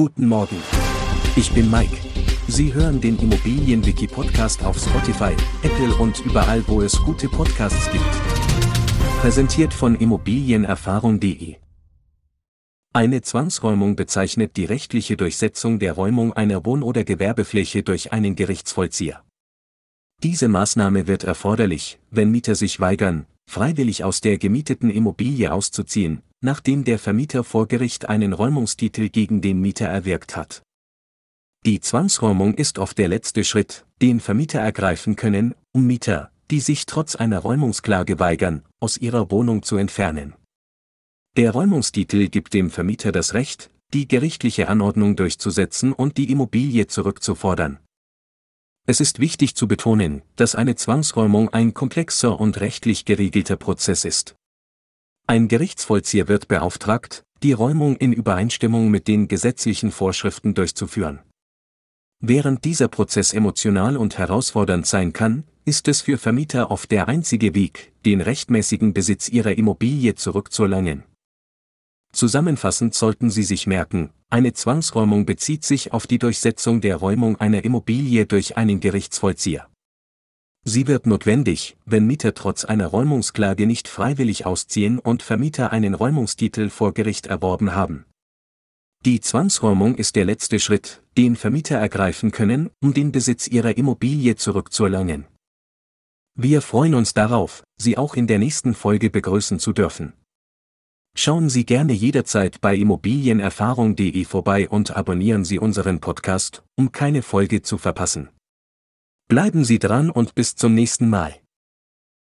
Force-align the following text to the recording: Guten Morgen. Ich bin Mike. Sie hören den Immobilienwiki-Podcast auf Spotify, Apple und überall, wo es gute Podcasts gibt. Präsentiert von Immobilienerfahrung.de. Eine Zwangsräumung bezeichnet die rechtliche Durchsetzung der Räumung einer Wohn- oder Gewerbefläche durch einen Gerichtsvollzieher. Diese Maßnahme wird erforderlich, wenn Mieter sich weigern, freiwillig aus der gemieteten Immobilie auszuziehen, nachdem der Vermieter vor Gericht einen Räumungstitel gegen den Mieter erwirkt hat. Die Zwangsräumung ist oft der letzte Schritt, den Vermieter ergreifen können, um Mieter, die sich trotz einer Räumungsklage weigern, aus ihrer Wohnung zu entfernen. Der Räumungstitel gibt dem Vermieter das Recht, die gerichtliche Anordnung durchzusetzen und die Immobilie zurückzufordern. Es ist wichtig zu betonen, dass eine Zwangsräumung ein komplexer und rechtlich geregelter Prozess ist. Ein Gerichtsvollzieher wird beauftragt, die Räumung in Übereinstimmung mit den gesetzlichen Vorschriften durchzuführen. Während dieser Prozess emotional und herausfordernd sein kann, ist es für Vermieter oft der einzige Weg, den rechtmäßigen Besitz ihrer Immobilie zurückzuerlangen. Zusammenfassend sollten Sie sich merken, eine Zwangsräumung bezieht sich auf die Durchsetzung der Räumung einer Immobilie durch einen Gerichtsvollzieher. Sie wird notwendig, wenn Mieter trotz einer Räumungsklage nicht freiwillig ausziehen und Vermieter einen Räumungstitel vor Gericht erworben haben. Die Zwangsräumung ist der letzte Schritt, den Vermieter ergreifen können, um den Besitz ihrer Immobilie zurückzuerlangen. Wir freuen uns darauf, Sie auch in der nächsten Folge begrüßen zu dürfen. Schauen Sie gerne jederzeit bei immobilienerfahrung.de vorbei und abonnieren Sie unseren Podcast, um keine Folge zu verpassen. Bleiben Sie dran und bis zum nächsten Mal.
Guten 0.00 0.28
Morgen. 0.28 0.56
Ich 1.36 1.52
bin 1.52 1.70
Mike. 1.70 1.94
Sie 2.48 2.72
hören 2.72 3.02
den 3.02 3.18
Immobilienwiki-Podcast 3.18 4.64
auf 4.64 4.78
Spotify, 4.78 5.34
Apple 5.62 5.94
und 5.96 6.24
überall, 6.24 6.66
wo 6.68 6.80
es 6.80 6.98
gute 7.02 7.28
Podcasts 7.28 7.92
gibt. 7.92 8.02
Präsentiert 9.20 9.74
von 9.74 9.94
Immobilienerfahrung.de. 9.94 11.56
Eine 12.94 13.20
Zwangsräumung 13.20 13.94
bezeichnet 13.94 14.56
die 14.56 14.64
rechtliche 14.64 15.18
Durchsetzung 15.18 15.78
der 15.78 15.92
Räumung 15.92 16.32
einer 16.32 16.64
Wohn- 16.64 16.82
oder 16.82 17.04
Gewerbefläche 17.04 17.82
durch 17.82 18.10
einen 18.10 18.36
Gerichtsvollzieher. 18.36 19.22
Diese 20.22 20.48
Maßnahme 20.48 21.08
wird 21.08 21.24
erforderlich, 21.24 21.98
wenn 22.10 22.30
Mieter 22.30 22.54
sich 22.54 22.80
weigern, 22.80 23.26
freiwillig 23.46 24.02
aus 24.02 24.22
der 24.22 24.38
gemieteten 24.38 24.88
Immobilie 24.88 25.52
auszuziehen, 25.52 26.22
nachdem 26.40 26.84
der 26.84 26.98
Vermieter 26.98 27.44
vor 27.44 27.68
Gericht 27.68 28.08
einen 28.08 28.32
Räumungstitel 28.32 29.08
gegen 29.08 29.40
den 29.40 29.60
Mieter 29.60 29.86
erwirkt 29.86 30.36
hat. 30.36 30.62
Die 31.66 31.80
Zwangsräumung 31.80 32.54
ist 32.54 32.78
oft 32.78 32.96
der 32.96 33.08
letzte 33.08 33.44
Schritt, 33.44 33.84
den 34.00 34.20
Vermieter 34.20 34.60
ergreifen 34.60 35.16
können, 35.16 35.54
um 35.72 35.86
Mieter, 35.86 36.30
die 36.50 36.60
sich 36.60 36.86
trotz 36.86 37.14
einer 37.14 37.38
Räumungsklage 37.38 38.18
weigern, 38.18 38.62
aus 38.80 38.96
ihrer 38.96 39.30
Wohnung 39.30 39.62
zu 39.62 39.76
entfernen. 39.76 40.34
Der 41.36 41.52
Räumungstitel 41.52 42.28
gibt 42.28 42.54
dem 42.54 42.70
Vermieter 42.70 43.12
das 43.12 43.34
Recht, 43.34 43.70
die 43.92 44.08
gerichtliche 44.08 44.68
Anordnung 44.68 45.16
durchzusetzen 45.16 45.92
und 45.92 46.16
die 46.16 46.30
Immobilie 46.30 46.86
zurückzufordern. 46.86 47.78
Es 48.86 49.00
ist 49.00 49.20
wichtig 49.20 49.54
zu 49.54 49.68
betonen, 49.68 50.22
dass 50.36 50.54
eine 50.54 50.74
Zwangsräumung 50.74 51.50
ein 51.50 51.74
komplexer 51.74 52.40
und 52.40 52.60
rechtlich 52.60 53.04
geregelter 53.04 53.56
Prozess 53.56 54.04
ist. 54.04 54.36
Ein 55.30 55.46
Gerichtsvollzieher 55.46 56.26
wird 56.26 56.48
beauftragt, 56.48 57.22
die 57.44 57.52
Räumung 57.52 57.94
in 57.94 58.12
Übereinstimmung 58.12 58.90
mit 58.90 59.06
den 59.06 59.28
gesetzlichen 59.28 59.92
Vorschriften 59.92 60.54
durchzuführen. 60.54 61.20
Während 62.18 62.64
dieser 62.64 62.88
Prozess 62.88 63.32
emotional 63.32 63.96
und 63.96 64.18
herausfordernd 64.18 64.88
sein 64.88 65.12
kann, 65.12 65.44
ist 65.64 65.86
es 65.86 66.00
für 66.00 66.18
Vermieter 66.18 66.72
oft 66.72 66.90
der 66.90 67.06
einzige 67.06 67.54
Weg, 67.54 67.92
den 68.04 68.20
rechtmäßigen 68.20 68.92
Besitz 68.92 69.28
ihrer 69.28 69.56
Immobilie 69.56 70.16
zurückzuerlangen. 70.16 71.04
Zusammenfassend 72.12 72.94
sollten 72.96 73.30
Sie 73.30 73.44
sich 73.44 73.68
merken, 73.68 74.10
eine 74.30 74.52
Zwangsräumung 74.52 75.26
bezieht 75.26 75.62
sich 75.62 75.92
auf 75.92 76.08
die 76.08 76.18
Durchsetzung 76.18 76.80
der 76.80 76.96
Räumung 76.96 77.36
einer 77.36 77.62
Immobilie 77.62 78.26
durch 78.26 78.56
einen 78.56 78.80
Gerichtsvollzieher. 78.80 79.69
Sie 80.64 80.86
wird 80.86 81.06
notwendig, 81.06 81.76
wenn 81.86 82.06
Mieter 82.06 82.34
trotz 82.34 82.64
einer 82.64 82.86
Räumungsklage 82.86 83.66
nicht 83.66 83.88
freiwillig 83.88 84.44
ausziehen 84.44 84.98
und 84.98 85.22
Vermieter 85.22 85.72
einen 85.72 85.94
Räumungstitel 85.94 86.68
vor 86.68 86.92
Gericht 86.92 87.26
erworben 87.26 87.74
haben. 87.74 88.04
Die 89.06 89.20
Zwangsräumung 89.20 89.94
ist 89.94 90.16
der 90.16 90.26
letzte 90.26 90.60
Schritt, 90.60 91.02
den 91.16 91.34
Vermieter 91.34 91.78
ergreifen 91.78 92.32
können, 92.32 92.68
um 92.82 92.92
den 92.92 93.12
Besitz 93.12 93.48
ihrer 93.48 93.78
Immobilie 93.78 94.36
zurückzuerlangen. 94.36 95.24
Wir 96.34 96.60
freuen 96.60 96.94
uns 96.94 97.14
darauf, 97.14 97.62
Sie 97.78 97.96
auch 97.96 98.14
in 98.14 98.26
der 98.26 98.38
nächsten 98.38 98.74
Folge 98.74 99.08
begrüßen 99.08 99.58
zu 99.58 99.72
dürfen. 99.72 100.12
Schauen 101.16 101.48
Sie 101.48 101.64
gerne 101.64 101.94
jederzeit 101.94 102.60
bei 102.60 102.76
immobilienerfahrung.de 102.76 104.24
vorbei 104.26 104.68
und 104.68 104.94
abonnieren 104.94 105.44
Sie 105.46 105.58
unseren 105.58 106.00
Podcast, 106.00 106.62
um 106.76 106.92
keine 106.92 107.22
Folge 107.22 107.62
zu 107.62 107.78
verpassen. 107.78 108.28
Bleiben 109.30 109.62
Sie 109.62 109.78
dran 109.78 110.10
und 110.10 110.34
bis 110.34 110.56
zum 110.56 110.74
nächsten 110.74 111.08
Mal. 111.08 111.39